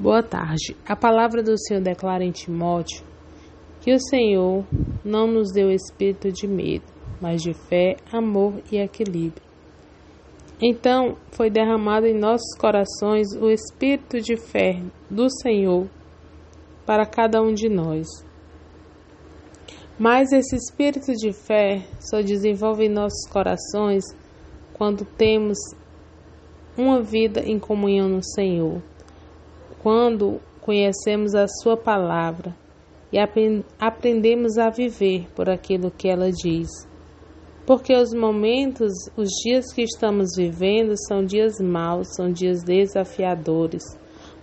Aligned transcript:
Boa 0.00 0.22
tarde. 0.22 0.76
A 0.86 0.94
palavra 0.94 1.42
do 1.42 1.58
Senhor 1.58 1.82
declara 1.82 2.22
em 2.22 2.30
Timóteo 2.30 3.04
que 3.80 3.92
o 3.92 3.98
Senhor 3.98 4.64
não 5.04 5.26
nos 5.26 5.50
deu 5.50 5.72
espírito 5.72 6.30
de 6.30 6.46
medo, 6.46 6.84
mas 7.20 7.42
de 7.42 7.52
fé, 7.52 7.96
amor 8.12 8.62
e 8.70 8.76
equilíbrio. 8.76 9.42
Então, 10.62 11.16
foi 11.32 11.50
derramado 11.50 12.06
em 12.06 12.16
nossos 12.16 12.56
corações 12.56 13.26
o 13.40 13.50
espírito 13.50 14.20
de 14.20 14.36
fé 14.36 14.80
do 15.10 15.28
Senhor 15.42 15.88
para 16.86 17.04
cada 17.04 17.42
um 17.42 17.52
de 17.52 17.68
nós. 17.68 18.06
Mas 19.98 20.30
esse 20.30 20.54
espírito 20.54 21.12
de 21.12 21.32
fé 21.32 21.84
só 21.98 22.20
desenvolve 22.20 22.84
em 22.84 22.88
nossos 22.88 23.28
corações 23.28 24.04
quando 24.74 25.04
temos 25.04 25.58
uma 26.76 27.02
vida 27.02 27.40
em 27.40 27.58
comunhão 27.58 28.08
no 28.08 28.22
Senhor 28.22 28.80
quando 29.82 30.40
conhecemos 30.60 31.34
a 31.34 31.46
Sua 31.48 31.76
palavra 31.76 32.54
e 33.12 33.18
aprendemos 33.78 34.58
a 34.58 34.68
viver 34.68 35.26
por 35.34 35.48
aquilo 35.48 35.90
que 35.90 36.08
ela 36.08 36.30
diz. 36.30 36.68
Porque 37.66 37.94
os 37.94 38.14
momentos, 38.14 38.92
os 39.16 39.28
dias 39.44 39.72
que 39.72 39.82
estamos 39.82 40.30
vivendo 40.36 40.94
são 41.06 41.24
dias 41.24 41.60
maus, 41.60 42.08
são 42.16 42.30
dias 42.30 42.62
desafiadores. 42.62 43.82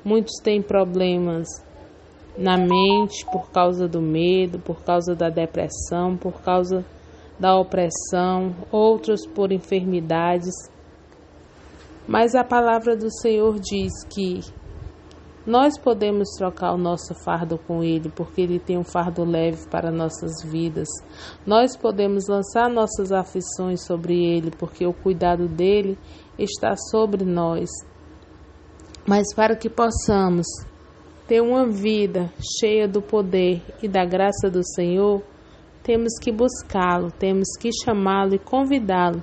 Muitos 0.04 0.36
têm 0.44 0.62
problemas 0.62 1.48
na 2.38 2.58
mente 2.58 3.26
por 3.32 3.50
causa 3.52 3.88
do 3.88 4.02
medo, 4.02 4.60
por 4.60 4.84
causa 4.84 5.16
da 5.16 5.30
depressão, 5.30 6.16
por 6.18 6.42
causa 6.42 6.86
da 7.40 7.58
opressão, 7.58 8.56
outros 8.72 9.26
por 9.26 9.52
enfermidades. 9.52 10.54
Mas 12.08 12.36
a 12.36 12.44
palavra 12.44 12.96
do 12.96 13.12
Senhor 13.22 13.60
diz 13.60 13.92
que 14.10 14.42
nós 15.46 15.78
podemos 15.78 16.30
trocar 16.38 16.74
o 16.74 16.78
nosso 16.78 17.14
fardo 17.24 17.58
com 17.58 17.84
Ele, 17.84 18.10
porque 18.10 18.42
Ele 18.42 18.60
tem 18.60 18.78
um 18.78 18.84
fardo 18.84 19.24
leve 19.24 19.68
para 19.70 19.92
nossas 19.92 20.44
vidas. 20.44 20.88
Nós 21.46 21.78
podemos 21.78 22.28
lançar 22.28 22.68
nossas 22.68 23.12
aflições 23.12 23.86
sobre 23.86 24.16
Ele, 24.16 24.50
porque 24.50 24.88
o 24.88 24.94
cuidado 24.94 25.48
dele 25.48 25.98
está 26.38 26.76
sobre 26.76 27.24
nós. 27.24 27.70
Mas 29.06 29.36
para 29.36 29.56
que 29.56 29.70
possamos 29.70 30.48
ter 31.28 31.42
uma 31.42 31.68
vida 31.68 32.32
cheia 32.60 32.88
do 32.88 33.02
poder 33.02 33.62
e 33.84 33.88
da 33.88 34.04
graça 34.04 34.50
do 34.50 34.64
Senhor, 34.64 35.22
temos 35.84 36.14
que 36.20 36.32
buscá-lo, 36.32 37.12
temos 37.12 37.50
que 37.60 37.70
chamá-lo 37.84 38.34
e 38.34 38.40
convidá-lo 38.40 39.22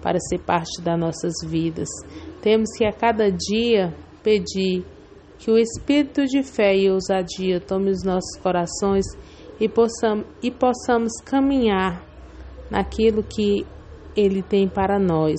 para 0.00 0.20
ser 0.20 0.38
parte 0.38 0.80
das 0.80 0.98
nossas 0.98 1.34
vidas. 1.44 1.88
Temos 2.40 2.68
que 2.78 2.84
a 2.84 2.92
cada 2.92 3.28
dia 3.28 3.92
pedir 4.22 4.84
que 5.38 5.50
o 5.50 5.58
espírito 5.58 6.24
de 6.24 6.42
fé 6.42 6.76
e 6.76 6.90
ousadia 6.90 7.60
tome 7.60 7.90
os 7.90 8.02
nossos 8.02 8.38
corações 8.42 9.04
e 9.60 9.68
possamos, 9.68 10.26
e 10.42 10.50
possamos 10.50 11.12
caminhar 11.24 12.02
naquilo 12.70 13.22
que 13.22 13.66
Ele 14.16 14.42
tem 14.42 14.68
para 14.68 14.98
nós. 14.98 15.36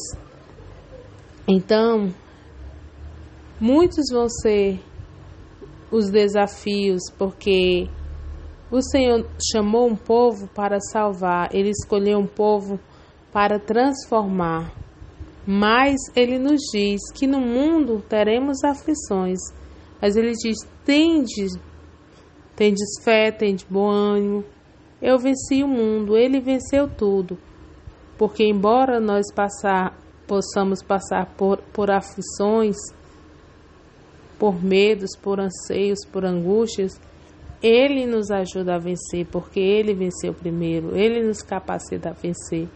Então, 1.47 2.13
muitos 3.59 4.05
vão 4.11 4.27
ser 4.29 4.79
os 5.91 6.09
desafios, 6.09 7.01
porque 7.17 7.87
o 8.69 8.81
Senhor 8.81 9.25
chamou 9.51 9.87
um 9.87 9.95
povo 9.95 10.47
para 10.47 10.79
salvar, 10.79 11.49
Ele 11.53 11.69
escolheu 11.69 12.19
um 12.19 12.27
povo 12.27 12.79
para 13.31 13.59
transformar. 13.59 14.73
Mas 15.45 15.95
Ele 16.13 16.37
nos 16.37 16.59
diz 16.73 16.99
que 17.13 17.25
no 17.25 17.39
mundo 17.39 18.03
teremos 18.09 18.61
aflições 18.65 19.39
mas 20.01 20.15
ele 20.15 20.31
diz: 20.31 20.57
tendes, 20.85 21.53
tendes 22.55 23.03
fé, 23.03 23.31
tendes 23.31 23.65
bom 23.69 23.89
ânimo. 23.89 24.43
Eu 25.01 25.19
venci 25.19 25.63
o 25.63 25.67
mundo, 25.67 26.17
ele 26.17 26.39
venceu 26.39 26.87
tudo. 26.87 27.37
Porque, 28.17 28.43
embora 28.43 28.99
nós 28.99 29.31
passar, 29.33 29.95
possamos 30.25 30.81
passar 30.81 31.27
por, 31.37 31.59
por 31.71 31.91
aflições, 31.91 32.75
por 34.39 34.63
medos, 34.63 35.11
por 35.21 35.39
anseios, 35.39 35.99
por 36.11 36.25
angústias, 36.25 36.99
ele 37.61 38.05
nos 38.05 38.29
ajuda 38.31 38.75
a 38.75 38.79
vencer, 38.79 39.25
porque 39.31 39.59
ele 39.59 39.93
venceu 39.93 40.33
primeiro, 40.33 40.95
ele 40.95 41.25
nos 41.25 41.41
capacita 41.41 42.09
a 42.09 42.13
vencer. 42.13 42.67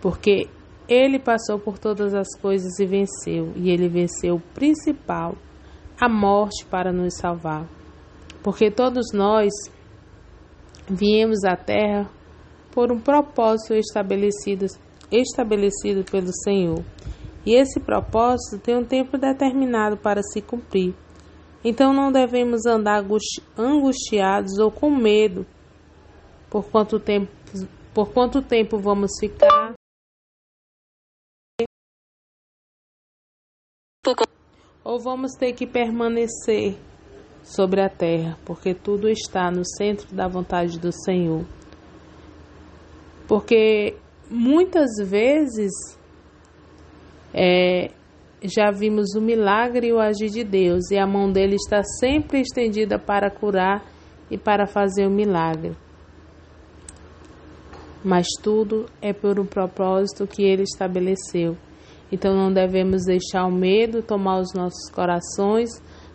Porque 0.00 0.48
ele 0.88 1.18
passou 1.18 1.58
por 1.58 1.78
todas 1.78 2.14
as 2.14 2.28
coisas 2.40 2.78
e 2.78 2.86
venceu, 2.86 3.52
e 3.56 3.70
ele 3.70 3.88
venceu 3.88 4.36
o 4.36 4.40
principal 4.54 5.34
a 6.00 6.08
morte 6.08 6.64
para 6.66 6.92
nos 6.92 7.14
salvar. 7.14 7.66
Porque 8.42 8.70
todos 8.70 9.12
nós 9.12 9.52
viemos 10.88 11.44
à 11.44 11.56
terra 11.56 12.08
por 12.72 12.92
um 12.92 13.00
propósito 13.00 13.74
estabelecido, 13.74 14.66
estabelecido 15.10 16.04
pelo 16.04 16.32
Senhor. 16.44 16.82
E 17.44 17.54
esse 17.54 17.80
propósito 17.80 18.58
tem 18.62 18.76
um 18.76 18.84
tempo 18.84 19.18
determinado 19.18 19.96
para 19.96 20.22
se 20.22 20.40
cumprir. 20.40 20.94
Então 21.64 21.92
não 21.92 22.12
devemos 22.12 22.64
andar 22.66 23.04
angustiados 23.56 24.58
ou 24.58 24.70
com 24.70 24.90
medo 24.90 25.44
por 26.48 26.64
quanto 26.64 27.00
tempo, 27.00 27.30
por 27.92 28.10
quanto 28.10 28.40
tempo 28.40 28.78
vamos 28.78 29.10
ficar 29.18 29.77
ou 34.84 34.98
vamos 34.98 35.32
ter 35.34 35.52
que 35.52 35.66
permanecer 35.66 36.76
sobre 37.42 37.80
a 37.80 37.88
terra, 37.88 38.38
porque 38.44 38.74
tudo 38.74 39.08
está 39.08 39.50
no 39.50 39.64
centro 39.64 40.14
da 40.14 40.28
vontade 40.28 40.78
do 40.78 40.92
Senhor. 40.92 41.44
Porque 43.26 43.96
muitas 44.30 44.90
vezes 45.08 45.72
é, 47.32 47.90
já 48.42 48.70
vimos 48.70 49.14
o 49.14 49.20
milagre 49.20 49.88
e 49.88 49.92
o 49.92 49.98
agir 49.98 50.30
de 50.30 50.44
Deus, 50.44 50.90
e 50.90 50.98
a 50.98 51.06
mão 51.06 51.30
dele 51.30 51.56
está 51.56 51.82
sempre 51.82 52.40
estendida 52.40 52.98
para 52.98 53.30
curar 53.30 53.84
e 54.30 54.36
para 54.36 54.66
fazer 54.66 55.06
o 55.06 55.10
milagre. 55.10 55.72
Mas 58.04 58.26
tudo 58.42 58.86
é 59.02 59.12
por 59.12 59.40
um 59.40 59.46
propósito 59.46 60.26
que 60.26 60.42
ele 60.42 60.62
estabeleceu. 60.62 61.56
Então 62.10 62.34
não 62.34 62.52
devemos 62.52 63.04
deixar 63.04 63.46
o 63.46 63.52
medo 63.52 64.02
tomar 64.02 64.40
os 64.40 64.52
nossos 64.54 64.90
corações, 64.90 65.70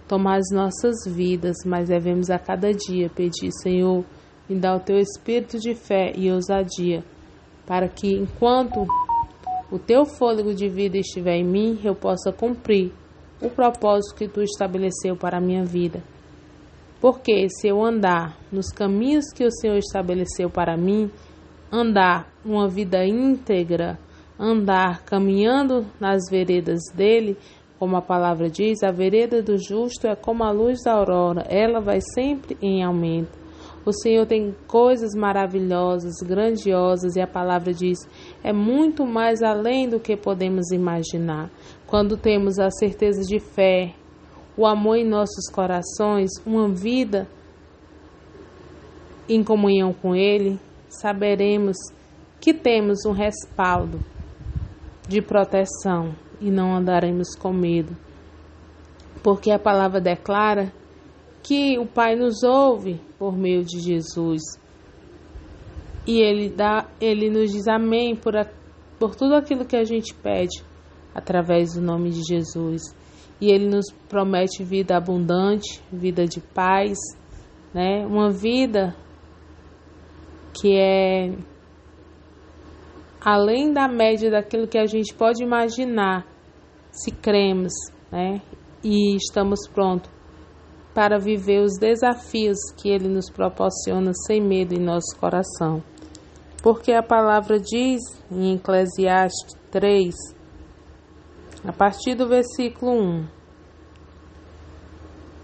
tomar 0.07 0.37
as 0.37 0.49
nossas 0.51 0.95
vidas, 1.07 1.57
mas 1.65 1.89
devemos 1.89 2.29
a 2.29 2.39
cada 2.39 2.73
dia 2.73 3.09
pedir, 3.09 3.51
Senhor, 3.61 4.03
me 4.49 4.59
dá 4.59 4.75
o 4.75 4.79
teu 4.79 4.97
espírito 4.97 5.59
de 5.59 5.73
fé 5.75 6.11
e 6.15 6.31
ousadia, 6.31 7.03
para 7.65 7.87
que 7.87 8.13
enquanto 8.13 8.85
o 9.71 9.79
teu 9.79 10.05
fôlego 10.05 10.53
de 10.53 10.67
vida 10.67 10.97
estiver 10.97 11.37
em 11.37 11.45
mim, 11.45 11.79
eu 11.83 11.95
possa 11.95 12.31
cumprir 12.31 12.91
o 13.41 13.49
propósito 13.49 14.15
que 14.15 14.27
tu 14.27 14.41
estabeleceu 14.41 15.15
para 15.15 15.37
a 15.37 15.41
minha 15.41 15.63
vida. 15.63 16.03
Porque 17.01 17.47
se 17.49 17.67
eu 17.67 17.83
andar 17.83 18.37
nos 18.51 18.69
caminhos 18.69 19.25
que 19.33 19.43
o 19.43 19.51
Senhor 19.51 19.77
estabeleceu 19.77 20.49
para 20.49 20.77
mim, 20.77 21.11
andar 21.71 22.31
uma 22.45 22.69
vida 22.69 23.05
íntegra, 23.05 23.99
andar 24.43 25.03
caminhando 25.05 25.85
nas 25.99 26.23
veredas 26.29 26.81
dele, 26.93 27.37
como 27.79 27.95
a 27.95 28.01
palavra 28.01 28.49
diz, 28.49 28.83
a 28.83 28.91
vereda 28.91 29.41
do 29.41 29.57
justo 29.57 30.05
é 30.05 30.15
como 30.15 30.43
a 30.43 30.51
luz 30.51 30.79
da 30.83 30.93
aurora, 30.93 31.45
ela 31.49 31.79
vai 31.79 31.99
sempre 32.13 32.57
em 32.61 32.83
aumento. 32.83 33.41
O 33.85 33.91
Senhor 33.91 34.25
tem 34.25 34.55
coisas 34.67 35.13
maravilhosas, 35.13 36.13
grandiosas, 36.25 37.15
e 37.15 37.21
a 37.21 37.27
palavra 37.27 37.73
diz: 37.73 37.99
é 38.41 38.53
muito 38.53 39.05
mais 39.05 39.41
além 39.41 39.89
do 39.89 39.99
que 39.99 40.15
podemos 40.15 40.71
imaginar. 40.71 41.49
Quando 41.85 42.15
temos 42.15 42.59
a 42.59 42.69
certeza 42.71 43.21
de 43.23 43.39
fé, 43.39 43.93
o 44.55 44.65
amor 44.65 44.97
em 44.97 45.05
nossos 45.05 45.49
corações, 45.51 46.29
uma 46.45 46.69
vida 46.69 47.27
em 49.27 49.43
comunhão 49.43 49.91
com 49.93 50.15
Ele, 50.15 50.57
saberemos 50.87 51.75
que 52.39 52.53
temos 52.53 53.05
um 53.05 53.11
respaldo 53.11 53.99
de 55.07 55.21
proteção 55.21 56.15
e 56.39 56.49
não 56.49 56.75
andaremos 56.75 57.35
com 57.35 57.51
medo. 57.53 57.95
Porque 59.21 59.51
a 59.51 59.59
palavra 59.59 60.01
declara 60.01 60.73
que 61.41 61.77
o 61.77 61.85
Pai 61.85 62.15
nos 62.15 62.43
ouve 62.43 62.99
por 63.17 63.37
meio 63.37 63.63
de 63.63 63.79
Jesus. 63.79 64.41
E 66.05 66.19
ele 66.19 66.49
dá, 66.49 66.87
ele 66.99 67.29
nos 67.29 67.51
diz 67.51 67.67
amém 67.67 68.15
por, 68.15 68.35
a, 68.35 68.45
por 68.99 69.15
tudo 69.15 69.35
aquilo 69.35 69.65
que 69.65 69.75
a 69.75 69.83
gente 69.83 70.13
pede 70.13 70.63
através 71.13 71.73
do 71.73 71.81
nome 71.81 72.09
de 72.09 72.21
Jesus. 72.23 72.81
E 73.39 73.51
ele 73.51 73.67
nos 73.67 73.85
promete 74.09 74.63
vida 74.63 74.97
abundante, 74.97 75.81
vida 75.91 76.25
de 76.25 76.39
paz, 76.39 76.97
né? 77.73 78.05
Uma 78.05 78.29
vida 78.29 78.95
que 80.53 80.77
é 80.77 81.33
além 83.23 83.71
da 83.71 83.87
média 83.87 84.29
daquilo 84.29 84.67
que 84.67 84.77
a 84.77 84.85
gente 84.85 85.13
pode 85.13 85.41
imaginar, 85.41 86.25
se 86.91 87.11
cremos, 87.11 87.73
né? 88.11 88.41
E 88.83 89.15
estamos 89.15 89.67
prontos 89.67 90.11
para 90.93 91.17
viver 91.17 91.61
os 91.61 91.79
desafios 91.79 92.57
que 92.77 92.89
Ele 92.89 93.07
nos 93.07 93.29
proporciona 93.29 94.11
sem 94.27 94.41
medo 94.41 94.73
em 94.73 94.83
nosso 94.83 95.17
coração. 95.19 95.81
Porque 96.61 96.91
a 96.91 97.01
palavra 97.01 97.59
diz 97.59 98.01
em 98.31 98.55
Eclesiastes 98.55 99.57
3, 99.71 100.13
a 101.65 101.73
partir 101.73 102.15
do 102.15 102.27
versículo 102.27 102.91
1: 102.91 103.27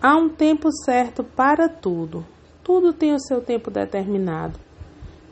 Há 0.01 0.15
um 0.15 0.29
tempo 0.29 0.69
certo 0.85 1.23
para 1.23 1.67
tudo, 1.67 2.25
tudo 2.63 2.93
tem 2.93 3.13
o 3.13 3.19
seu 3.19 3.41
tempo 3.41 3.71
determinado, 3.71 4.59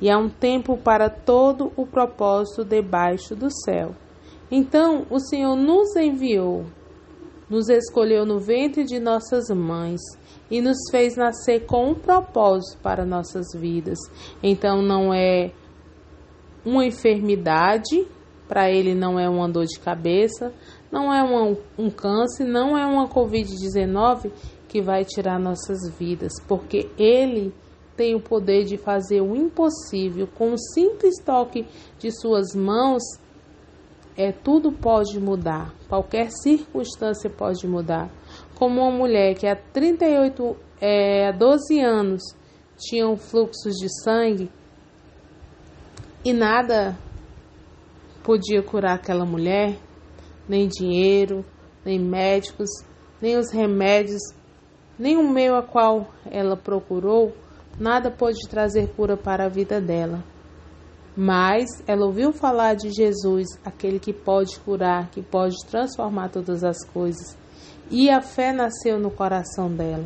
e 0.02 0.10
há 0.10 0.18
um 0.18 0.30
tempo 0.30 0.78
para 0.78 1.10
todo 1.10 1.72
o 1.76 1.86
propósito 1.86 2.64
debaixo 2.64 3.36
do 3.36 3.50
céu. 3.50 3.96
Então 4.50 5.06
o 5.10 5.20
Senhor 5.20 5.56
nos 5.56 5.96
enviou 5.96 6.66
nos 7.50 7.70
escolheu 7.70 8.26
no 8.26 8.40
ventre 8.40 8.84
de 8.84 9.00
nossas 9.00 9.50
mães 9.50 10.02
e 10.50 10.62
nos 10.62 10.78
fez 10.92 11.16
nascer 11.16 11.66
com 11.66 11.92
um 11.92 11.96
propósito 11.96 12.78
para 12.82 13.06
nossas 13.06 13.48
vidas. 13.56 13.98
Então 14.44 14.82
não 14.82 15.14
é 15.14 15.52
uma 16.66 16.86
enfermidade, 16.86 18.06
para 18.48 18.70
ele 18.70 18.94
não 18.94 19.20
é 19.20 19.30
uma 19.30 19.48
dor 19.48 19.66
de 19.66 19.80
cabeça, 19.80 20.54
não 20.92 21.14
é 21.14 21.22
uma, 21.24 21.58
um 21.78 21.90
câncer, 21.90 22.46
não 22.46 22.78
é 22.78 22.86
uma 22.86 23.08
Covid-19 23.08 24.32
que 24.68 24.82
vai 24.82 25.06
tirar 25.06 25.40
nossas 25.40 25.90
vidas, 25.98 26.34
porque 26.48 26.90
ele 26.98 27.54
tem 27.98 28.16
o 28.16 28.22
poder 28.22 28.64
de 28.64 28.78
fazer 28.78 29.20
o 29.22 29.36
impossível 29.36 30.28
com 30.28 30.52
um 30.52 30.58
simples 30.58 31.16
toque 31.22 31.66
de 32.00 32.12
suas 32.12 32.56
mãos 32.56 33.04
é 34.16 34.32
tudo 34.32 34.72
pode 34.72 35.20
mudar, 35.20 35.74
qualquer 35.88 36.32
circunstância 36.32 37.30
pode 37.30 37.68
mudar. 37.68 38.10
Como 38.56 38.82
uma 38.82 38.92
mulher 38.92 39.36
que 39.36 39.46
há 39.46 39.56
38, 39.56 40.58
é, 40.82 41.32
12 41.32 41.80
anos 41.80 42.24
tinha 42.78 43.08
um 43.08 43.16
fluxo 43.16 43.70
de 43.70 43.88
sangue 44.04 44.50
e 46.26 46.34
nada 46.34 46.98
podia 48.24 48.64
curar 48.64 48.96
aquela 48.96 49.24
mulher, 49.24 49.78
nem 50.50 50.68
dinheiro, 50.68 51.46
nem 51.86 52.00
médicos, 52.00 52.70
nem 53.22 53.38
os 53.38 53.52
remédios, 53.52 54.22
nem 54.98 55.16
o 55.16 55.30
meio 55.30 55.56
a 55.56 55.62
qual 55.62 56.08
ela 56.30 56.58
procurou, 56.58 57.36
nada 57.80 58.12
pôde 58.12 58.48
trazer 58.50 58.90
cura 58.96 59.16
para 59.16 59.46
a 59.46 59.50
vida 59.50 59.80
dela. 59.80 60.24
Mas 61.16 61.68
ela 61.88 62.06
ouviu 62.06 62.32
falar 62.32 62.76
de 62.76 62.92
Jesus, 62.92 63.48
aquele 63.66 64.00
que 64.00 64.14
pode 64.14 64.60
curar, 64.60 65.10
que 65.10 65.22
pode 65.22 65.56
transformar 65.66 66.30
todas 66.30 66.64
as 66.64 66.86
coisas. 66.86 67.36
E 67.90 68.10
a 68.10 68.22
fé 68.22 68.54
nasceu 68.54 69.00
no 69.00 69.10
coração 69.10 69.72
dela. 69.74 70.06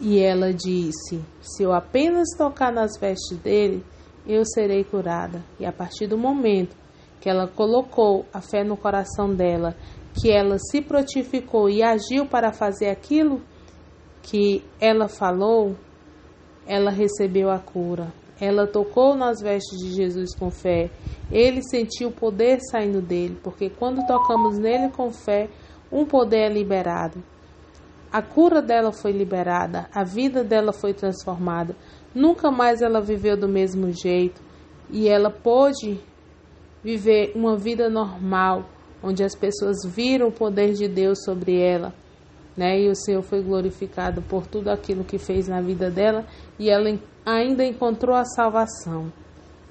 E 0.00 0.18
ela 0.20 0.52
disse: 0.52 1.24
Se 1.40 1.62
eu 1.62 1.72
apenas 1.72 2.28
tocar 2.36 2.72
nas 2.72 2.96
vestes 2.98 3.36
dele, 3.38 3.84
eu 4.26 4.44
serei 4.44 4.84
curada. 4.84 5.42
E 5.58 5.66
a 5.66 5.72
partir 5.72 6.06
do 6.06 6.16
momento 6.16 6.76
que 7.20 7.28
ela 7.28 7.46
colocou 7.48 8.24
a 8.32 8.40
fé 8.40 8.62
no 8.62 8.76
coração 8.76 9.34
dela, 9.34 9.74
que 10.14 10.30
ela 10.30 10.56
se 10.58 10.80
protificou 10.80 11.68
e 11.68 11.82
agiu 11.82 12.26
para 12.26 12.52
fazer 12.52 12.88
aquilo 12.88 13.42
que 14.22 14.64
ela 14.80 15.08
falou, 15.08 15.76
ela 16.70 16.92
recebeu 16.92 17.50
a 17.50 17.58
cura. 17.58 18.12
Ela 18.40 18.64
tocou 18.64 19.16
nas 19.16 19.42
vestes 19.42 19.76
de 19.76 19.92
Jesus 19.92 20.32
com 20.36 20.52
fé. 20.52 20.88
Ele 21.28 21.60
sentiu 21.64 22.10
o 22.10 22.12
poder 22.12 22.60
saindo 22.70 23.02
dele, 23.02 23.36
porque 23.42 23.68
quando 23.68 24.06
tocamos 24.06 24.56
nele 24.56 24.88
com 24.90 25.10
fé, 25.10 25.48
um 25.90 26.04
poder 26.04 26.48
é 26.48 26.48
liberado. 26.48 27.20
A 28.12 28.22
cura 28.22 28.62
dela 28.62 28.92
foi 28.92 29.10
liberada, 29.10 29.88
a 29.92 30.04
vida 30.04 30.44
dela 30.44 30.72
foi 30.72 30.94
transformada. 30.94 31.74
Nunca 32.14 32.52
mais 32.52 32.80
ela 32.80 33.00
viveu 33.00 33.36
do 33.36 33.48
mesmo 33.48 33.90
jeito 33.90 34.40
e 34.88 35.08
ela 35.08 35.30
pôde 35.30 36.00
viver 36.84 37.32
uma 37.34 37.56
vida 37.56 37.90
normal, 37.90 38.64
onde 39.02 39.24
as 39.24 39.34
pessoas 39.34 39.78
viram 39.84 40.28
o 40.28 40.32
poder 40.32 40.72
de 40.74 40.86
Deus 40.86 41.18
sobre 41.24 41.60
ela, 41.60 41.92
né? 42.60 42.78
E 42.78 42.90
o 42.90 42.94
Senhor 42.94 43.22
foi 43.22 43.42
glorificado 43.42 44.20
por 44.20 44.46
tudo 44.46 44.68
aquilo 44.68 45.02
que 45.02 45.16
fez 45.16 45.48
na 45.48 45.62
vida 45.62 45.90
dela 45.90 46.26
e 46.58 46.68
ela 46.68 46.94
ainda 47.24 47.64
encontrou 47.64 48.14
a 48.14 48.26
salvação, 48.26 49.10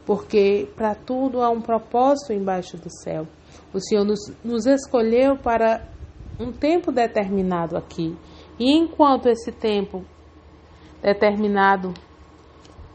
porque 0.07 0.67
para 0.75 0.95
tudo 0.95 1.39
há 1.43 1.51
um 1.51 1.61
propósito 1.61 2.33
embaixo 2.33 2.77
do 2.77 2.89
céu. 2.89 3.27
O 3.71 3.79
Senhor 3.79 4.03
nos, 4.03 4.19
nos 4.43 4.65
escolheu 4.65 5.37
para 5.37 5.87
um 6.39 6.51
tempo 6.51 6.91
determinado 6.91 7.77
aqui, 7.77 8.17
e 8.57 8.75
enquanto 8.75 9.27
esse 9.27 9.51
tempo 9.51 10.03
determinado 10.99 11.93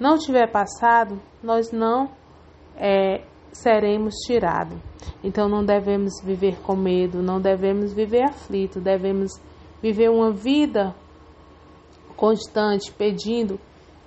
não 0.00 0.18
tiver 0.18 0.50
passado, 0.50 1.20
nós 1.40 1.70
não 1.70 2.10
é, 2.76 3.22
seremos 3.52 4.14
tirados. 4.26 4.76
Então 5.22 5.48
não 5.48 5.64
devemos 5.64 6.14
viver 6.24 6.56
com 6.62 6.74
medo, 6.74 7.22
não 7.22 7.40
devemos 7.40 7.92
viver 7.92 8.24
aflito, 8.24 8.80
devemos 8.80 9.30
viver 9.84 10.08
uma 10.08 10.30
vida 10.32 10.94
constante 12.16 12.90
pedindo 12.90 13.60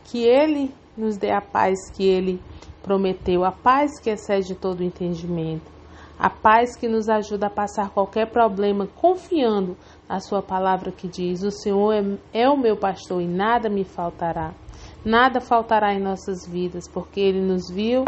que 0.05 0.23
Ele 0.23 0.73
nos 0.97 1.17
dê 1.17 1.29
a 1.29 1.39
paz 1.39 1.77
que 1.95 2.03
Ele 2.03 2.41
prometeu, 2.81 3.45
a 3.45 3.51
paz 3.51 3.99
que 3.99 4.09
excede 4.09 4.55
todo 4.55 4.79
o 4.79 4.83
entendimento, 4.83 5.71
a 6.17 6.31
paz 6.31 6.75
que 6.75 6.87
nos 6.87 7.07
ajuda 7.07 7.45
a 7.45 7.51
passar 7.51 7.91
qualquer 7.91 8.31
problema 8.31 8.87
confiando 8.87 9.77
na 10.09 10.19
Sua 10.19 10.41
palavra 10.41 10.91
que 10.91 11.07
diz: 11.07 11.43
O 11.43 11.51
Senhor 11.51 11.93
é, 11.93 12.41
é 12.45 12.49
o 12.49 12.57
meu 12.57 12.75
pastor 12.75 13.21
e 13.21 13.27
nada 13.27 13.69
me 13.69 13.83
faltará. 13.83 14.55
Nada 15.05 15.39
faltará 15.39 15.93
em 15.93 16.01
nossas 16.01 16.47
vidas, 16.47 16.87
porque 16.91 17.19
Ele 17.19 17.39
nos 17.39 17.69
viu 17.69 18.03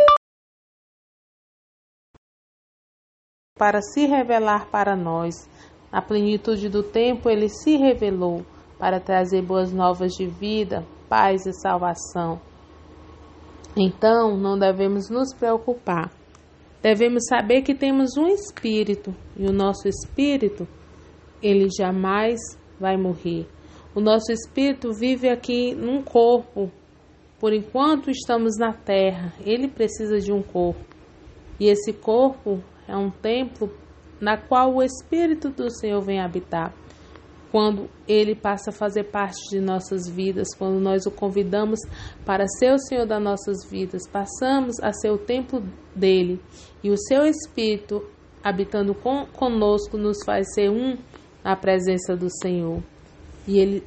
para 3.60 3.80
se 3.81 4.07
revelar 4.07 4.72
para 4.72 4.95
nós. 4.95 5.36
Na 5.91 6.01
plenitude 6.01 6.69
do 6.69 6.83
tempo, 6.83 7.30
Ele 7.30 7.50
se 7.50 7.77
revelou 7.77 8.45
para 8.77 9.00
trazer 9.00 9.41
boas 9.41 9.74
novas 9.74 10.13
de 10.13 10.25
vida, 10.25 10.86
paz 11.07 11.45
e 11.45 11.53
salvação. 11.53 12.39
Então, 13.75 14.38
não 14.38 14.57
devemos 14.57 15.09
nos 15.09 15.33
preocupar. 15.33 16.12
Devemos 16.81 17.25
saber 17.27 17.62
que 17.62 17.75
temos 17.75 18.15
um 18.18 18.27
espírito 18.27 19.13
e 19.36 19.45
o 19.45 19.51
nosso 19.51 19.88
espírito, 19.88 20.68
ele 21.41 21.68
jamais 21.77 22.39
vai 22.80 22.95
morrer. 22.95 23.47
O 23.94 24.00
nosso 24.00 24.31
espírito 24.31 24.93
vive 24.93 25.27
aqui 25.27 25.74
num 25.75 26.01
corpo. 26.01 26.72
Por 27.39 27.53
enquanto 27.53 28.10
estamos 28.10 28.58
na 28.58 28.72
terra, 28.74 29.34
ele 29.46 29.67
precisa 29.67 30.19
de 30.19 30.31
um 30.31 30.41
corpo. 30.41 30.79
E 31.60 31.67
esse 31.67 31.91
corpo 31.91 32.63
é 32.88 32.96
um 32.96 33.10
templo 33.10 33.69
na 34.19 34.38
qual 34.38 34.75
o 34.75 34.83
espírito 34.83 35.49
do 35.49 35.69
Senhor 35.71 36.01
vem 36.01 36.19
habitar 36.19 36.73
quando 37.51 37.89
ele 38.07 38.35
passa 38.35 38.69
a 38.69 38.73
fazer 38.73 39.05
parte 39.05 39.39
de 39.49 39.59
nossas 39.59 40.07
vidas, 40.07 40.49
quando 40.57 40.79
nós 40.79 41.05
o 41.05 41.11
convidamos 41.11 41.79
para 42.25 42.45
ser 42.47 42.73
o 42.73 42.79
Senhor 42.79 43.05
das 43.05 43.21
nossas 43.21 43.67
vidas, 43.69 44.07
passamos 44.07 44.79
a 44.81 44.93
ser 44.93 45.09
o 45.09 45.17
templo 45.17 45.63
dele 45.95 46.39
e 46.83 46.91
o 46.91 46.97
seu 46.97 47.25
Espírito 47.25 48.03
habitando 48.43 48.93
com, 48.93 49.25
conosco 49.25 49.97
nos 49.97 50.23
faz 50.23 50.53
ser 50.53 50.69
um 50.69 50.97
na 51.43 51.55
presença 51.55 52.15
do 52.15 52.29
Senhor. 52.29 52.83
E 53.47 53.57
ele 53.57 53.83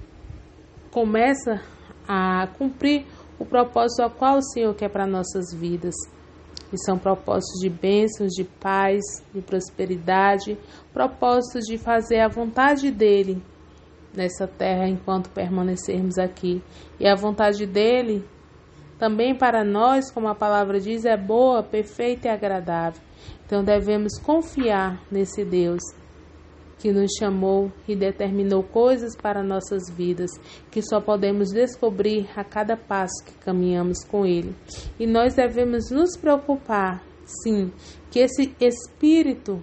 começa 0.91 1.63
a 2.07 2.49
cumprir 2.59 3.07
o 3.39 3.45
propósito 3.45 4.03
ao 4.03 4.11
qual 4.11 4.39
o 4.39 4.43
Senhor 4.43 4.75
quer 4.75 4.91
para 4.91 5.07
nossas 5.07 5.55
vidas. 5.55 5.95
E 6.73 6.79
são 6.79 6.99
propósitos 6.99 7.61
de 7.61 7.69
bênçãos, 7.69 8.33
de 8.33 8.45
paz, 8.45 9.03
de 9.35 9.43
prosperidade, 9.43 10.57
propósitos 10.93 11.67
de 11.67 11.77
fazer 11.77 12.21
a 12.21 12.29
vontade 12.29 12.91
dele 12.91 13.43
nessa 14.15 14.47
terra 14.47 14.89
enquanto 14.89 15.31
permanecermos 15.31 16.19
aqui. 16.19 16.63
E 16.99 17.07
a 17.07 17.15
vontade 17.15 17.67
dele 17.67 18.25
também 18.99 19.35
para 19.35 19.65
nós, 19.65 20.11
como 20.11 20.29
a 20.29 20.35
palavra 20.35 20.79
diz, 20.79 21.05
é 21.05 21.17
boa, 21.17 21.63
perfeita 21.63 22.29
e 22.29 22.31
agradável. 22.31 23.03
Então 23.45 23.63
devemos 23.63 24.19
confiar 24.19 25.03
nesse 25.11 25.45
Deus 25.45 25.83
que 26.79 26.93
nos 26.93 27.11
chamou 27.19 27.71
e 27.87 27.95
determinou 27.95 28.63
coisas 28.63 29.17
para 29.17 29.43
nossas 29.43 29.91
vidas, 29.91 30.31
que 30.71 30.83
só 30.83 31.01
podemos 31.01 31.51
descobrir 31.51 32.29
a 32.37 32.43
cada 32.43 32.77
passo 32.77 33.25
que 33.25 33.35
caminhamos 33.45 34.05
com 34.05 34.27
Ele. 34.27 34.55
E 34.99 35.07
nós 35.07 35.35
devemos 35.35 35.91
nos 35.91 36.17
preocupar, 36.17 37.03
sim, 37.25 37.73
que 38.11 38.19
esse 38.19 38.55
espírito 38.61 39.63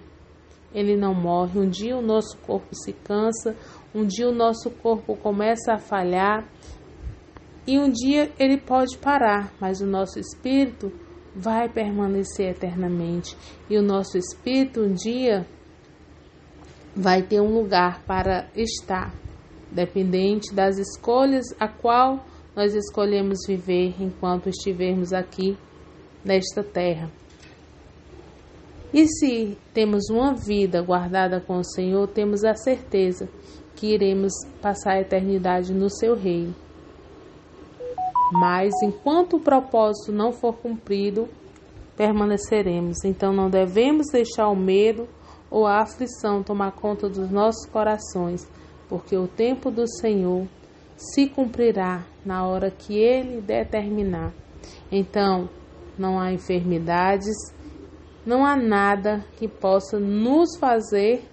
ele 0.74 0.96
não 0.96 1.14
morre. 1.14 1.58
Um 1.58 1.68
dia 1.68 1.96
o 1.96 2.02
nosso 2.02 2.36
corpo 2.38 2.68
se 2.72 2.92
cansa, 2.92 3.56
um 3.94 4.04
dia 4.04 4.28
o 4.28 4.34
nosso 4.34 4.70
corpo 4.70 5.16
começa 5.16 5.72
a 5.72 5.78
falhar 5.78 6.48
e 7.66 7.78
um 7.78 7.90
dia 7.90 8.32
ele 8.38 8.56
pode 8.56 8.96
parar, 8.98 9.52
mas 9.60 9.80
o 9.80 9.86
nosso 9.86 10.18
espírito 10.18 10.92
vai 11.34 11.68
permanecer 11.68 12.50
eternamente. 12.50 13.36
E 13.68 13.76
o 13.76 13.82
nosso 13.82 14.18
espírito 14.18 14.80
um 14.80 14.92
dia 14.92 15.46
vai 16.94 17.22
ter 17.22 17.40
um 17.40 17.54
lugar 17.54 18.02
para 18.04 18.48
estar. 18.54 19.12
dependente 19.70 20.52
das 20.52 20.78
escolhas 20.78 21.46
a 21.58 21.68
qual 21.68 22.24
nós 22.56 22.74
escolhemos 22.74 23.38
viver 23.46 23.94
enquanto 24.00 24.48
estivermos 24.48 25.12
aqui 25.12 25.56
nesta 26.24 26.64
terra. 26.64 27.08
E 28.92 29.06
se 29.06 29.56
temos 29.72 30.10
uma 30.10 30.34
vida 30.34 30.82
guardada 30.82 31.40
com 31.40 31.58
o 31.58 31.64
Senhor, 31.64 32.08
temos 32.08 32.42
a 32.42 32.54
certeza 32.54 33.28
que 33.76 33.94
iremos 33.94 34.32
passar 34.60 34.94
a 34.94 35.00
eternidade 35.00 35.72
no 35.72 35.88
seu 35.88 36.16
reino. 36.16 36.54
Mas 38.32 38.72
enquanto 38.82 39.36
o 39.36 39.40
propósito 39.40 40.12
não 40.12 40.32
for 40.32 40.54
cumprido, 40.54 41.28
permaneceremos. 41.96 43.04
Então 43.04 43.32
não 43.32 43.48
devemos 43.48 44.06
deixar 44.12 44.48
o 44.48 44.56
medo 44.56 45.08
ou 45.50 45.66
a 45.66 45.80
aflição 45.80 46.42
tomar 46.42 46.72
conta 46.72 47.08
dos 47.08 47.30
nossos 47.30 47.66
corações, 47.66 48.46
porque 48.88 49.16
o 49.16 49.26
tempo 49.26 49.70
do 49.70 49.86
Senhor 49.86 50.46
se 50.96 51.28
cumprirá 51.28 52.04
na 52.24 52.46
hora 52.46 52.70
que 52.70 52.96
ele 52.96 53.40
determinar. 53.40 54.32
Então, 54.92 55.48
não 55.98 56.20
há 56.20 56.32
enfermidades, 56.32 57.34
não 58.24 58.44
há 58.44 58.54
nada 58.54 59.24
que 59.36 59.48
possa 59.48 59.98
nos 59.98 60.56
fazer 60.58 61.24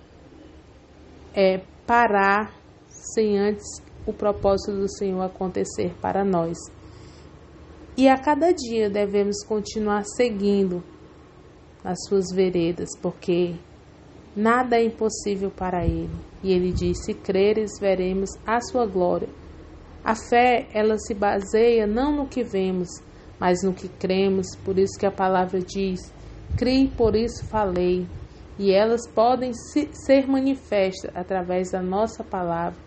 é, 1.34 1.62
parar 1.86 2.54
sem 2.88 3.38
antes 3.38 3.66
o 4.06 4.14
propósito 4.14 4.78
do 4.78 4.90
Senhor 4.90 5.22
acontecer 5.22 5.94
para 6.02 6.24
nós. 6.24 6.58
E 7.98 8.08
a 8.08 8.18
cada 8.18 8.54
dia 8.54 8.90
devemos 8.90 9.44
continuar 9.44 10.04
seguindo 10.06 10.84
as 11.84 11.98
suas 12.08 12.26
veredas, 12.34 12.90
porque 13.02 13.56
nada 14.38 14.78
é 14.78 14.86
impossível 14.86 15.50
para 15.50 15.84
Ele. 15.84 16.10
E 16.44 16.54
Ele 16.54 16.72
diz: 16.72 17.04
Se 17.04 17.14
creres, 17.14 17.72
veremos 17.80 18.30
a 18.46 18.62
sua 18.62 18.86
glória. 18.86 19.28
A 20.04 20.16
fé, 20.16 20.68
ela 20.74 20.98
se 20.98 21.14
baseia 21.14 21.86
não 21.86 22.16
no 22.16 22.28
que 22.28 22.44
vemos, 22.44 22.88
mas 23.40 23.64
no 23.64 23.74
que 23.74 23.90
cremos. 23.90 24.56
Por 24.64 24.78
isso 24.78 24.98
que 24.98 25.06
a 25.06 25.12
palavra 25.12 25.60
diz: 25.60 26.14
Criei, 26.56 26.88
por 26.88 27.16
isso 27.16 27.46
falei. 27.48 28.08
E 28.60 28.72
elas 28.72 29.08
podem 29.08 29.54
se, 29.54 29.90
ser 29.92 30.28
manifestas 30.28 31.12
através 31.16 31.72
da 31.72 31.82
nossa 31.82 32.24
palavra. 32.24 32.80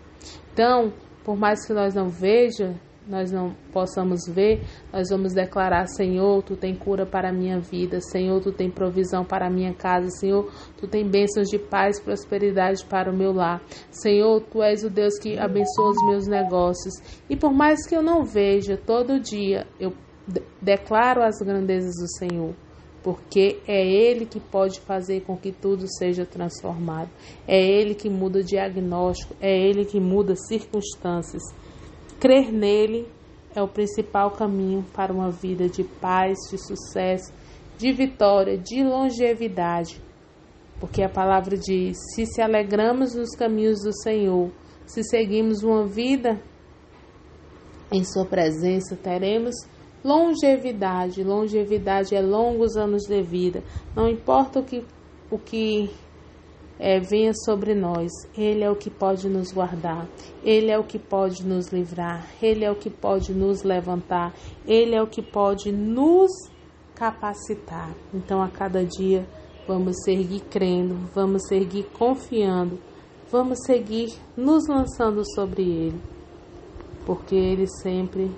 Então, 0.51 0.91
por 1.23 1.37
mais 1.37 1.65
que 1.65 1.73
nós 1.73 1.93
não 1.93 2.09
veja, 2.09 2.75
nós 3.11 3.29
não 3.29 3.53
possamos 3.73 4.21
ver, 4.25 4.63
nós 4.91 5.09
vamos 5.09 5.33
declarar: 5.33 5.85
Senhor, 5.87 6.41
tu 6.43 6.55
tem 6.55 6.73
cura 6.73 7.05
para 7.05 7.29
a 7.29 7.33
minha 7.33 7.59
vida, 7.59 7.99
Senhor, 7.99 8.41
tu 8.41 8.53
tem 8.53 8.71
provisão 8.71 9.25
para 9.25 9.47
a 9.47 9.49
minha 9.49 9.73
casa, 9.73 10.09
Senhor, 10.11 10.49
tu 10.77 10.87
tem 10.87 11.05
bênçãos 11.07 11.49
de 11.49 11.59
paz 11.59 11.99
e 11.99 12.03
prosperidade 12.03 12.85
para 12.85 13.11
o 13.11 13.15
meu 13.15 13.33
lar, 13.33 13.61
Senhor, 13.91 14.41
tu 14.49 14.63
és 14.63 14.83
o 14.85 14.89
Deus 14.89 15.19
que 15.19 15.37
abençoa 15.37 15.89
os 15.89 16.05
meus 16.07 16.27
negócios. 16.27 16.93
E 17.29 17.35
por 17.35 17.51
mais 17.51 17.85
que 17.85 17.95
eu 17.95 18.01
não 18.01 18.23
veja 18.23 18.77
todo 18.77 19.19
dia, 19.19 19.67
eu 19.77 19.93
declaro 20.61 21.21
as 21.21 21.37
grandezas 21.39 21.95
do 21.95 22.07
Senhor 22.17 22.55
porque 23.03 23.59
é 23.67 23.83
Ele 23.83 24.25
que 24.25 24.39
pode 24.39 24.79
fazer 24.81 25.21
com 25.21 25.35
que 25.35 25.51
tudo 25.51 25.85
seja 25.87 26.23
transformado. 26.25 27.09
É 27.47 27.59
Ele 27.59 27.95
que 27.95 28.09
muda 28.09 28.43
diagnóstico, 28.43 29.35
é 29.41 29.51
Ele 29.51 29.85
que 29.85 29.99
muda 29.99 30.35
circunstâncias. 30.35 31.41
Crer 32.21 32.53
nele 32.53 33.05
é 33.53 33.61
o 33.61 33.67
principal 33.67 34.31
caminho 34.31 34.85
para 34.93 35.11
uma 35.11 35.29
vida 35.29 35.67
de 35.67 35.83
paz, 35.83 36.37
de 36.49 36.57
sucesso, 36.57 37.33
de 37.77 37.91
vitória, 37.91 38.57
de 38.57 38.81
longevidade. 38.81 40.01
Porque 40.79 41.03
a 41.03 41.09
palavra 41.09 41.57
diz: 41.57 41.97
se 42.15 42.25
se 42.25 42.41
alegramos 42.41 43.13
nos 43.13 43.35
caminhos 43.35 43.81
do 43.81 43.91
Senhor, 44.01 44.49
se 44.85 45.03
seguimos 45.03 45.63
uma 45.63 45.85
vida 45.85 46.41
em 47.91 48.05
Sua 48.05 48.25
presença, 48.25 48.95
teremos 48.95 49.55
Longevidade, 50.03 51.23
longevidade 51.23 52.15
é 52.15 52.21
longos 52.21 52.75
anos 52.75 53.03
de 53.03 53.21
vida. 53.21 53.63
Não 53.95 54.09
importa 54.09 54.59
o 54.59 54.63
que, 54.63 54.83
o 55.29 55.37
que 55.37 55.91
é, 56.83 56.99
venha 56.99 57.31
sobre 57.45 57.75
nós, 57.75 58.11
Ele 58.35 58.63
é 58.63 58.69
o 58.69 58.75
que 58.75 58.89
pode 58.89 59.29
nos 59.29 59.51
guardar, 59.51 60.07
Ele 60.43 60.71
é 60.71 60.79
o 60.79 60.83
que 60.83 60.97
pode 60.97 61.45
nos 61.45 61.67
livrar, 61.67 62.25
Ele 62.41 62.65
é 62.65 62.71
o 62.71 62.75
que 62.75 62.89
pode 62.89 63.31
nos 63.33 63.61
levantar, 63.61 64.33
Ele 64.65 64.95
é 64.95 65.01
o 65.01 65.05
que 65.05 65.21
pode 65.21 65.71
nos 65.71 66.31
capacitar. 66.95 67.93
Então, 68.11 68.41
a 68.41 68.49
cada 68.49 68.83
dia, 68.83 69.27
vamos 69.67 69.95
seguir 70.03 70.41
crendo, 70.49 70.95
vamos 71.13 71.43
seguir 71.47 71.83
confiando, 71.93 72.79
vamos 73.29 73.59
seguir 73.63 74.11
nos 74.35 74.67
lançando 74.67 75.21
sobre 75.35 75.61
Ele, 75.61 76.01
porque 77.05 77.35
Ele 77.35 77.67
sempre 77.67 78.31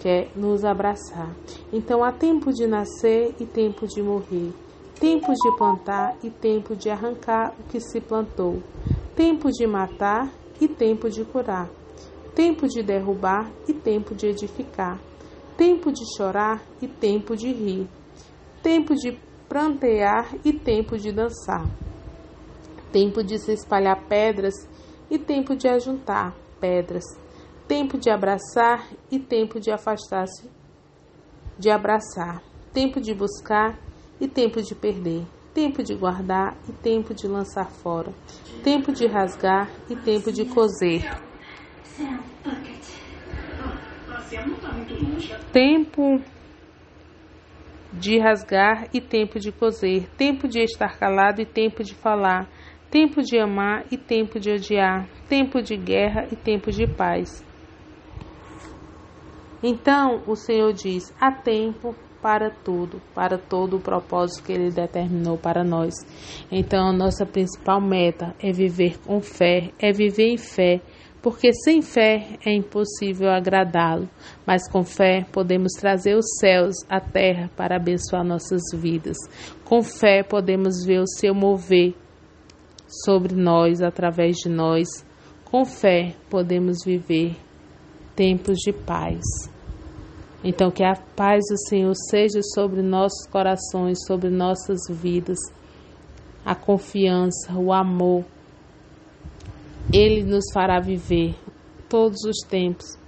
quer 0.00 0.30
nos 0.36 0.64
abraçar. 0.64 1.34
Então 1.72 2.04
há 2.04 2.12
tempo 2.12 2.52
de 2.52 2.68
nascer 2.68 3.34
e 3.40 3.44
tempo 3.44 3.86
de 3.86 4.00
morrer, 4.00 4.52
tempo 5.00 5.32
de 5.32 5.56
plantar 5.56 6.16
e 6.22 6.28
tempo 6.28 6.76
de 6.76 6.90
arrancar 6.90 7.54
o 7.58 7.62
que 7.64 7.80
se 7.80 8.00
plantou, 8.00 8.62
tempo 9.16 9.50
de 9.50 9.66
matar 9.66 10.30
e 10.60 10.68
tempo 10.68 11.08
de 11.08 11.24
curar, 11.24 11.70
tempo 12.34 12.68
de 12.68 12.82
derrubar 12.82 13.50
e 13.66 13.72
tempo 13.72 14.14
de 14.14 14.26
edificar, 14.26 15.00
tempo 15.56 15.90
de 15.90 16.04
chorar 16.16 16.62
e 16.82 16.86
tempo 16.86 17.34
de 17.34 17.50
rir, 17.50 17.88
tempo 18.62 18.94
de 18.94 19.18
prantear 19.48 20.36
e 20.44 20.52
tempo 20.52 20.98
de 20.98 21.10
dançar, 21.10 21.64
tempo 22.92 23.24
de 23.24 23.38
se 23.38 23.52
espalhar 23.52 24.06
pedras 24.06 24.54
e 25.10 25.18
tempo 25.18 25.56
de 25.56 25.66
ajuntar 25.66 26.34
pedras. 26.60 27.04
Tempo 27.66 27.96
de 27.98 28.10
abraçar 28.10 28.88
e 29.10 29.18
tempo 29.18 29.60
de 29.60 29.70
afastar-se 29.70 30.50
de 31.56 31.70
abraçar, 31.70 32.42
tempo 32.72 33.00
de 33.00 33.14
buscar 33.14 33.78
e 34.20 34.28
tempo 34.28 34.60
de 34.62 34.74
perder, 34.74 35.24
tempo 35.54 35.82
de 35.82 35.94
guardar 35.94 36.56
e 36.68 36.72
tempo 36.72 37.14
de 37.14 37.26
lançar 37.26 37.70
fora, 37.70 38.12
tempo 38.62 38.92
de 38.92 39.06
rasgar 39.06 39.70
e 39.88 39.96
tempo 39.96 40.30
de 40.30 40.44
coser. 40.44 41.02
Tempo 45.52 46.22
de 47.92 48.18
rasgar 48.18 48.88
e 48.94 49.00
tempo 49.00 49.40
de 49.40 49.50
coser, 49.50 50.08
tempo 50.16 50.46
de 50.46 50.60
estar 50.62 50.98
calado 50.98 51.40
e 51.40 51.46
tempo 51.46 51.82
de 51.82 51.94
falar, 51.94 52.48
tempo 52.90 53.22
de 53.22 53.38
amar 53.38 53.84
e 53.90 53.96
tempo 53.96 54.38
de 54.38 54.52
odiar, 54.52 55.08
tempo 55.28 55.60
de 55.60 55.76
guerra 55.76 56.28
e 56.30 56.36
tempo 56.36 56.70
de 56.70 56.86
paz. 56.86 57.44
Então 59.62 60.22
o 60.26 60.36
Senhor 60.36 60.72
diz: 60.72 61.14
há 61.20 61.32
tempo 61.32 61.94
para 62.22 62.50
tudo, 62.50 63.00
para 63.14 63.38
todo 63.38 63.76
o 63.76 63.80
propósito 63.80 64.44
que 64.44 64.52
Ele 64.52 64.70
determinou 64.70 65.36
para 65.38 65.64
nós. 65.64 65.94
Então 66.50 66.88
a 66.88 66.92
nossa 66.92 67.24
principal 67.24 67.80
meta 67.80 68.34
é 68.40 68.52
viver 68.52 68.98
com 68.98 69.20
fé, 69.20 69.70
é 69.78 69.92
viver 69.92 70.28
em 70.28 70.36
fé. 70.36 70.80
Porque 71.22 71.52
sem 71.52 71.82
fé 71.82 72.38
é 72.46 72.54
impossível 72.54 73.28
agradá-lo, 73.28 74.08
mas 74.46 74.66
com 74.70 74.82
fé 74.82 75.26
podemos 75.30 75.72
trazer 75.78 76.16
os 76.16 76.24
céus 76.40 76.74
à 76.88 76.98
terra 76.98 77.50
para 77.54 77.76
abençoar 77.76 78.24
nossas 78.24 78.62
vidas. 78.72 79.18
Com 79.64 79.82
fé 79.82 80.22
podemos 80.22 80.82
ver 80.86 81.00
o 81.00 81.06
seu 81.06 81.34
mover 81.34 81.94
sobre 83.04 83.34
nós, 83.34 83.82
através 83.82 84.36
de 84.36 84.48
nós. 84.48 84.88
Com 85.44 85.66
fé 85.66 86.14
podemos 86.30 86.78
viver 86.86 87.36
tempos 88.16 88.56
de 88.58 88.72
paz. 88.72 89.20
Então, 90.42 90.70
que 90.70 90.82
a 90.82 90.94
paz 91.14 91.44
do 91.50 91.68
Senhor 91.68 91.92
seja 92.08 92.40
sobre 92.54 92.80
nossos 92.80 93.26
corações, 93.30 93.98
sobre 94.06 94.30
nossas 94.30 94.80
vidas, 94.88 95.38
a 96.44 96.54
confiança, 96.54 97.52
o 97.54 97.72
amor. 97.72 98.24
Ele 99.92 100.22
nos 100.22 100.44
fará 100.52 100.80
viver 100.80 101.34
todos 101.88 102.24
os 102.24 102.38
tempos 102.48 102.98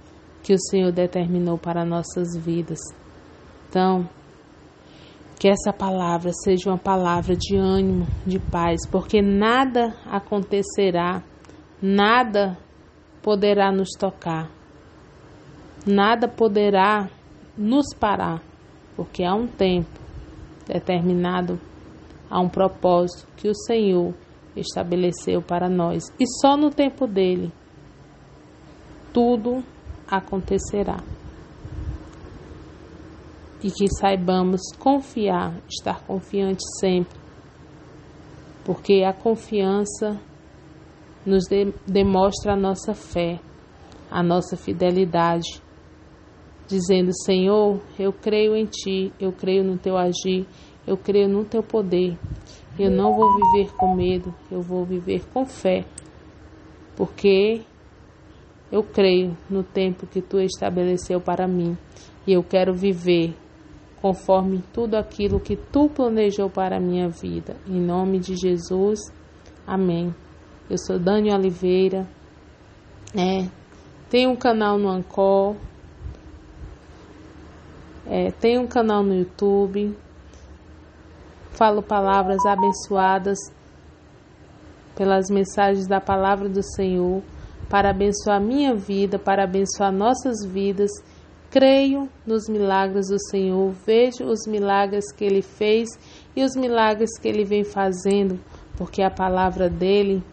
que 0.43 0.53
o 0.53 0.59
Senhor 0.59 0.91
determinou 0.91 1.57
para 1.57 1.83
nossas 1.83 2.37
vidas. 2.37 2.79
Então, 3.67 4.07
que 5.39 5.47
essa 5.47 5.73
palavra 5.73 6.31
seja 6.43 6.69
uma 6.69 6.77
palavra 6.77 7.35
de 7.35 7.55
ânimo, 7.55 8.05
de 8.27 8.37
paz, 8.37 8.85
porque 8.87 9.21
nada 9.21 9.95
acontecerá, 10.05 11.23
nada 11.81 12.57
poderá 13.23 13.71
nos 13.71 13.89
tocar 13.97 14.51
nada 15.85 16.27
poderá 16.27 17.09
nos 17.57 17.93
parar, 17.99 18.41
porque 18.95 19.23
há 19.23 19.33
um 19.33 19.47
tempo 19.47 19.89
determinado, 20.67 21.59
há 22.29 22.39
um 22.39 22.49
propósito 22.49 23.27
que 23.37 23.47
o 23.47 23.55
Senhor 23.55 24.13
estabeleceu 24.55 25.41
para 25.41 25.69
nós, 25.69 26.03
e 26.19 26.25
só 26.41 26.55
no 26.55 26.69
tempo 26.69 27.07
dele 27.07 27.51
tudo 29.13 29.63
acontecerá. 30.07 30.97
E 33.63 33.71
que 33.71 33.87
saibamos 33.99 34.61
confiar, 34.77 35.53
estar 35.69 36.03
confiante 36.05 36.63
sempre, 36.79 37.17
porque 38.65 39.03
a 39.03 39.13
confiança 39.13 40.19
nos 41.25 41.45
de 41.45 41.73
demonstra 41.87 42.53
a 42.53 42.57
nossa 42.57 42.93
fé, 42.93 43.39
a 44.11 44.21
nossa 44.21 44.57
fidelidade, 44.57 45.61
dizendo: 46.73 47.11
Senhor, 47.23 47.79
eu 47.99 48.11
creio 48.11 48.55
em 48.55 48.65
Ti, 48.65 49.13
eu 49.19 49.31
creio 49.31 49.63
no 49.63 49.77
Teu 49.77 49.95
agir, 49.95 50.45
eu 50.85 50.97
creio 50.97 51.29
no 51.29 51.45
Teu 51.45 51.61
poder. 51.61 52.17
Eu 52.77 52.89
não 52.89 53.13
vou 53.13 53.29
viver 53.35 53.71
com 53.73 53.95
medo, 53.95 54.33
eu 54.51 54.61
vou 54.61 54.83
viver 54.83 55.23
com 55.31 55.45
fé, 55.45 55.85
porque 56.95 57.61
eu 58.71 58.81
creio 58.83 59.37
no 59.47 59.63
tempo 59.63 60.07
que 60.07 60.21
Tu 60.21 60.39
estabeleceu 60.39 61.21
para 61.21 61.47
mim 61.47 61.77
e 62.25 62.33
eu 62.33 62.43
quero 62.43 62.73
viver 62.73 63.35
conforme 64.01 64.63
tudo 64.73 64.95
aquilo 64.95 65.39
que 65.39 65.55
Tu 65.55 65.87
planejou 65.89 66.49
para 66.49 66.77
a 66.77 66.79
minha 66.79 67.07
vida. 67.07 67.55
Em 67.67 67.79
nome 67.79 68.17
de 68.17 68.35
Jesus, 68.35 68.99
amém. 69.67 70.13
Eu 70.67 70.77
sou 70.79 70.97
Dani 70.97 71.31
Oliveira, 71.31 72.07
é, 73.15 73.47
tem 74.09 74.27
um 74.27 74.35
canal 74.35 74.79
no 74.79 74.89
Ancor, 74.89 75.55
é, 78.05 78.31
tem 78.31 78.57
um 78.57 78.67
canal 78.67 79.01
no 79.01 79.15
YouTube, 79.15 79.95
falo 81.51 81.81
palavras 81.81 82.45
abençoadas 82.45 83.37
pelas 84.95 85.29
mensagens 85.29 85.87
da 85.87 86.01
palavra 86.01 86.49
do 86.49 86.61
Senhor, 86.61 87.21
para 87.69 87.89
abençoar 87.89 88.41
minha 88.41 88.75
vida, 88.75 89.17
para 89.17 89.43
abençoar 89.43 89.91
nossas 89.91 90.45
vidas. 90.45 90.91
Creio 91.49 92.09
nos 92.25 92.49
milagres 92.49 93.07
do 93.07 93.19
Senhor, 93.29 93.71
vejo 93.85 94.25
os 94.25 94.45
milagres 94.47 95.11
que 95.11 95.23
Ele 95.23 95.41
fez 95.41 95.89
e 96.35 96.43
os 96.43 96.55
milagres 96.55 97.17
que 97.19 97.27
Ele 97.27 97.43
vem 97.43 97.63
fazendo, 97.63 98.39
porque 98.75 99.01
a 99.01 99.09
palavra 99.09 99.69
dele 99.69 100.23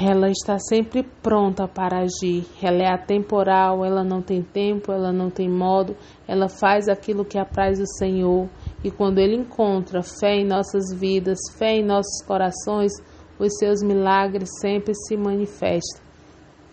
ela 0.00 0.30
está 0.30 0.58
sempre 0.58 1.02
pronta 1.22 1.68
para 1.68 1.98
agir. 1.98 2.46
Ela 2.62 2.82
é 2.82 2.88
atemporal, 2.88 3.84
ela 3.84 4.02
não 4.02 4.22
tem 4.22 4.42
tempo, 4.42 4.90
ela 4.90 5.12
não 5.12 5.28
tem 5.28 5.50
modo, 5.50 5.94
ela 6.26 6.48
faz 6.48 6.88
aquilo 6.88 7.24
que 7.24 7.38
apraz 7.38 7.78
o 7.78 7.86
Senhor. 7.98 8.48
E 8.82 8.90
quando 8.90 9.18
Ele 9.18 9.36
encontra 9.36 10.02
fé 10.02 10.36
em 10.36 10.46
nossas 10.46 10.94
vidas, 10.98 11.38
fé 11.58 11.76
em 11.76 11.84
nossos 11.84 12.24
corações, 12.26 12.92
os 13.38 13.58
seus 13.58 13.82
milagres 13.82 14.48
sempre 14.60 14.94
se 14.94 15.16
manifestam. 15.16 16.02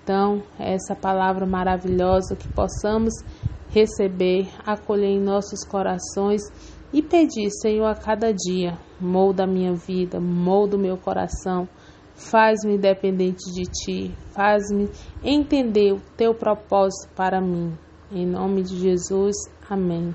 Então, 0.01 0.41
essa 0.57 0.95
palavra 0.95 1.45
maravilhosa 1.45 2.35
que 2.35 2.47
possamos 2.47 3.13
receber, 3.69 4.47
acolher 4.65 5.09
em 5.09 5.19
nossos 5.19 5.63
corações 5.67 6.41
e 6.91 7.03
pedir, 7.03 7.51
Senhor, 7.61 7.85
a 7.85 7.95
cada 7.95 8.33
dia, 8.33 8.77
molda 8.99 9.43
a 9.43 9.47
minha 9.47 9.73
vida, 9.75 10.19
molda 10.19 10.77
o 10.77 10.79
meu 10.79 10.97
coração 10.97 11.67
Faz-me 12.19 12.77
dependente 12.77 13.49
de 13.53 13.63
ti, 13.63 14.15
faz-me 14.35 14.89
entender 15.23 15.93
o 15.93 16.01
teu 16.17 16.33
propósito 16.33 17.09
para 17.15 17.39
mim. 17.39 17.73
Em 18.11 18.25
nome 18.25 18.61
de 18.61 18.77
Jesus, 18.77 19.35
amém. 19.69 20.13